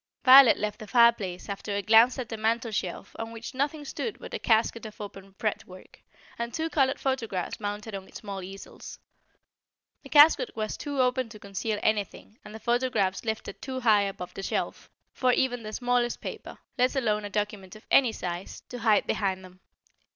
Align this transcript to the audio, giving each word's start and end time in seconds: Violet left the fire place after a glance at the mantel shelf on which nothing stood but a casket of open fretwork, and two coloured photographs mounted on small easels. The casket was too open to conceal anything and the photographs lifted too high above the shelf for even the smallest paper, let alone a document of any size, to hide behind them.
Violet 0.25 0.57
left 0.57 0.79
the 0.79 0.87
fire 0.87 1.11
place 1.11 1.47
after 1.47 1.75
a 1.75 1.83
glance 1.83 2.17
at 2.17 2.27
the 2.29 2.35
mantel 2.35 2.71
shelf 2.71 3.15
on 3.19 3.31
which 3.31 3.53
nothing 3.53 3.85
stood 3.85 4.17
but 4.17 4.33
a 4.33 4.39
casket 4.39 4.83
of 4.87 4.99
open 4.99 5.33
fretwork, 5.37 6.01
and 6.39 6.51
two 6.51 6.71
coloured 6.71 6.99
photographs 6.99 7.59
mounted 7.59 7.93
on 7.93 8.11
small 8.11 8.41
easels. 8.41 8.97
The 10.01 10.09
casket 10.09 10.55
was 10.55 10.75
too 10.75 10.99
open 10.99 11.29
to 11.29 11.37
conceal 11.39 11.77
anything 11.83 12.39
and 12.43 12.55
the 12.55 12.59
photographs 12.59 13.23
lifted 13.25 13.61
too 13.61 13.81
high 13.81 14.01
above 14.01 14.33
the 14.33 14.41
shelf 14.41 14.89
for 15.13 15.33
even 15.33 15.61
the 15.61 15.71
smallest 15.71 16.19
paper, 16.19 16.57
let 16.79 16.95
alone 16.95 17.23
a 17.23 17.29
document 17.29 17.75
of 17.75 17.85
any 17.91 18.11
size, 18.11 18.61
to 18.69 18.79
hide 18.79 19.05
behind 19.05 19.45
them. 19.45 19.59